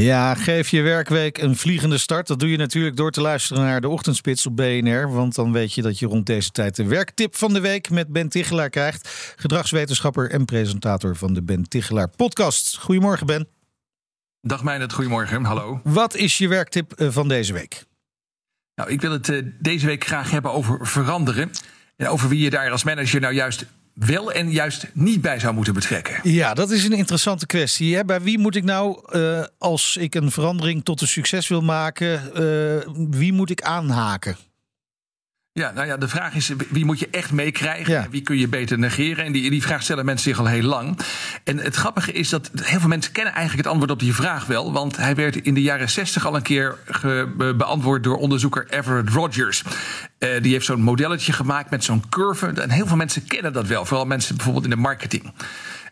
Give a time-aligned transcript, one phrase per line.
[0.00, 2.26] Ja, geef je werkweek een vliegende start.
[2.26, 5.12] Dat doe je natuurlijk door te luisteren naar de Ochtendspits op BNR.
[5.12, 8.08] Want dan weet je dat je rond deze tijd de werktip van de week met
[8.08, 9.34] Ben Tichelaar krijgt.
[9.36, 12.76] Gedragswetenschapper en presentator van de Ben Tichelaar podcast.
[12.76, 13.48] Goedemorgen Ben.
[14.40, 15.44] Dag Meijnerd, goedemorgen.
[15.44, 15.80] Hallo.
[15.84, 17.84] Wat is je werktip eh, van deze week?
[18.74, 21.50] Nou, ik wil het uh, deze week graag hebben over veranderen.
[21.96, 23.66] En over wie je daar als manager nou juist
[24.06, 26.20] wel en juist niet bij zou moeten betrekken?
[26.22, 27.96] Ja, dat is een interessante kwestie.
[27.96, 28.04] Hè?
[28.04, 32.22] Bij wie moet ik nou, uh, als ik een verandering tot een succes wil maken,
[32.26, 34.36] uh, wie moet ik aanhaken?
[35.52, 37.92] Ja, nou ja, de vraag is wie moet je echt meekrijgen?
[37.92, 38.06] Ja.
[38.10, 39.24] Wie kun je beter negeren?
[39.24, 40.98] En die, die vraag stellen mensen zich al heel lang.
[41.44, 44.46] En het grappige is dat heel veel mensen kennen eigenlijk het antwoord op die vraag
[44.46, 44.72] wel.
[44.72, 46.76] Want hij werd in de jaren 60 al een keer
[47.56, 49.62] beantwoord door onderzoeker Everett Rogers.
[50.18, 52.46] Uh, die heeft zo'n modelletje gemaakt met zo'n curve.
[52.46, 53.84] En heel veel mensen kennen dat wel.
[53.84, 55.32] Vooral mensen bijvoorbeeld in de marketing.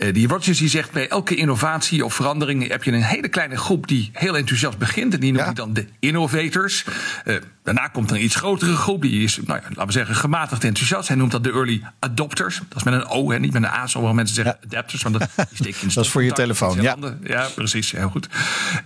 [0.00, 3.56] Uh, die Rogers die zegt bij elke innovatie of verandering heb je een hele kleine
[3.56, 5.14] groep die heel enthousiast begint.
[5.14, 5.60] En die noemt hij ja.
[5.60, 6.84] dan de innovators.
[7.24, 9.02] Uh, daarna komt er een iets grotere groep.
[9.02, 11.08] Die is, nou ja, laten we zeggen, gematigd enthousiast.
[11.08, 12.60] Hij noemt dat de early adopters.
[12.68, 14.66] Dat is met een O, hè, niet met een A, zoals mensen zeggen ja.
[14.66, 15.02] adapters.
[15.02, 15.28] Want dat,
[15.58, 16.96] die in dat is voor je telefoon, ja.
[17.22, 18.28] Ja, precies, heel goed.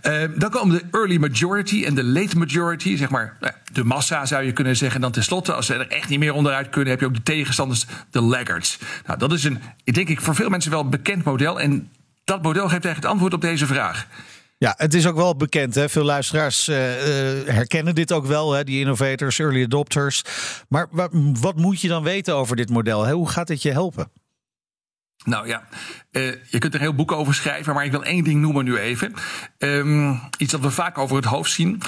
[0.02, 2.96] Uh, dan komen de early majority en de late majority.
[2.96, 4.96] Zeg maar nou, de massa zou je kunnen zeggen.
[4.96, 6.90] En dan tenslotte, als ze er echt niet meer onderuit kunnen...
[6.90, 8.78] heb je ook de tegenstanders, de laggards.
[9.06, 11.60] Nou, dat is een, ik denk ik, voor veel mensen wel bekend model.
[11.60, 11.90] En
[12.24, 14.06] dat model geeft eigenlijk het antwoord op deze vraag.
[14.58, 15.74] Ja, het is ook wel bekend.
[15.74, 15.88] Hè?
[15.88, 16.76] Veel luisteraars uh,
[17.46, 18.64] herkennen dit ook wel, hè?
[18.64, 20.22] die innovators, early adopters.
[20.68, 23.04] Maar wat, wat moet je dan weten over dit model?
[23.04, 23.12] Hè?
[23.12, 24.10] Hoe gaat dit je helpen?
[25.24, 25.64] Nou ja,
[26.12, 28.76] uh, je kunt er heel boek over schrijven, maar ik wil één ding noemen nu
[28.76, 29.14] even.
[29.58, 31.82] Um, iets dat we vaak over het hoofd zien.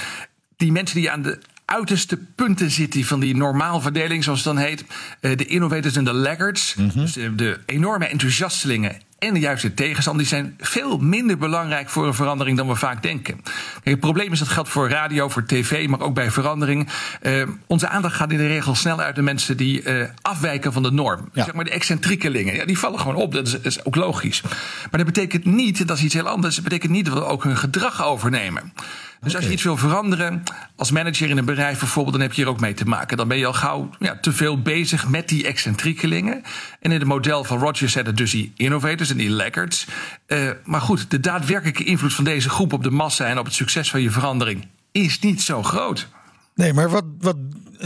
[0.55, 4.83] Die mensen die aan de uiterste punten zitten van die normaalverdeling, zoals het dan heet.
[5.21, 6.75] Uh, de innovators en de laggards.
[6.75, 7.01] Mm -hmm.
[7.01, 12.07] Dus de, de enorme enthousiastelingen en de juiste tegenstander die zijn veel minder belangrijk voor
[12.07, 13.41] een verandering dan we vaak denken.
[13.43, 16.89] Kijk, het probleem is dat geldt voor radio, voor tv, maar ook bij verandering.
[17.21, 20.83] Uh, onze aandacht gaat in de regel snel uit de mensen die uh, afwijken van
[20.83, 21.29] de norm.
[21.33, 21.43] Ja.
[21.43, 22.55] Zeg maar de excentriekelingen.
[22.55, 23.33] Ja, die vallen gewoon op.
[23.33, 24.41] Dat is, dat is, ook logisch.
[24.41, 26.55] Maar dat betekent niet, dat is iets heel anders.
[26.55, 28.73] Dat betekent niet dat we ook hun gedrag overnemen.
[29.21, 30.43] Dus als je iets wil veranderen,
[30.75, 33.17] als manager in een bedrijf bijvoorbeeld, dan heb je hier ook mee te maken.
[33.17, 36.43] Dan ben je al gauw ja, te veel bezig met die excentriekelingen.
[36.79, 39.87] En in het model van Rogers zetten dus die innovators en die laggards.
[40.27, 43.53] Uh, maar goed, de daadwerkelijke invloed van deze groep op de massa en op het
[43.53, 46.07] succes van je verandering is niet zo groot.
[46.55, 47.37] Nee, maar, wat, wat,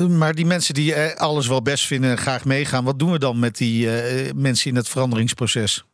[0.10, 3.40] maar die mensen die alles wel best vinden en graag meegaan, wat doen we dan
[3.40, 5.86] met die uh, mensen in het veranderingsproces?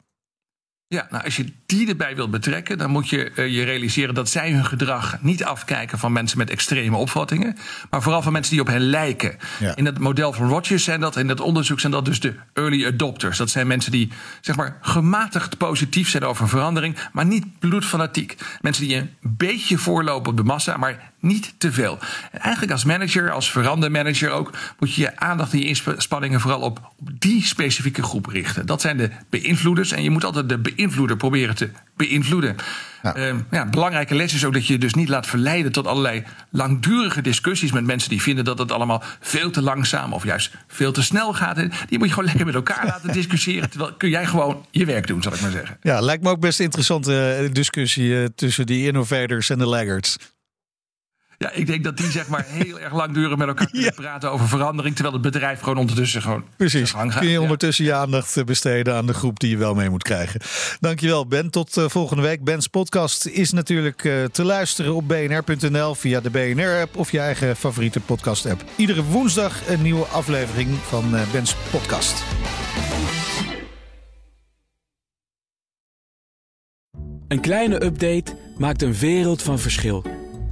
[0.89, 4.29] Ja, nou, als je die erbij wilt betrekken, dan moet je uh, je realiseren dat
[4.29, 7.57] zij hun gedrag niet afkijken van mensen met extreme opvattingen,
[7.89, 9.37] maar vooral van mensen die op hen lijken.
[9.59, 9.75] Ja.
[9.75, 12.85] In het model van Rogers zijn dat, in het onderzoek zijn dat dus de early
[12.85, 13.37] adopters.
[13.37, 14.11] Dat zijn mensen die
[14.41, 18.37] zeg maar gematigd positief zijn over verandering, maar niet bloedfanatiek.
[18.61, 21.99] Mensen die een beetje voorlopen op de massa, maar niet te veel.
[22.31, 26.61] En eigenlijk als manager, als verandermanager ook, moet je je aandacht en je inspanningen vooral
[26.61, 28.65] op, op die specifieke groep richten.
[28.65, 32.55] Dat zijn de beïnvloeders en je moet altijd de beïnvloeder proberen te beïnvloeden.
[33.03, 33.17] Ja.
[33.17, 36.23] Uh, ja, belangrijke les is ook dat je je dus niet laat verleiden tot allerlei
[36.49, 40.91] langdurige discussies met mensen die vinden dat het allemaal veel te langzaam of juist veel
[40.91, 41.55] te snel gaat.
[41.55, 43.69] Die moet je gewoon lekker met elkaar laten discussiëren.
[43.69, 45.77] Terwijl kun jij gewoon je werk doen, zal ik maar zeggen.
[45.81, 50.17] Ja, lijkt me ook best interessante discussie uh, tussen die innovators en de laggards.
[51.39, 54.01] Ja, ik denk dat die zeg maar heel erg langdurig met elkaar kunnen ja.
[54.01, 54.95] praten over verandering.
[54.95, 56.43] Terwijl het bedrijf gewoon ondertussen gewoon.
[56.57, 56.91] Precies.
[56.91, 57.19] Gaat.
[57.19, 57.95] Kun je ondertussen ja.
[57.95, 60.39] je aandacht besteden aan de groep die je wel mee moet krijgen.
[60.79, 61.49] Dankjewel, Ben.
[61.49, 62.43] Tot uh, volgende week.
[62.43, 67.55] Ben's podcast is natuurlijk uh, te luisteren op bnr.nl via de BNR-app of je eigen
[67.55, 68.63] favoriete podcast-app.
[68.75, 72.23] Iedere woensdag een nieuwe aflevering van uh, Ben's podcast.
[77.27, 80.16] Een kleine update maakt een wereld van verschil.